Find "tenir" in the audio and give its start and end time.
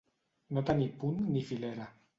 0.71-0.89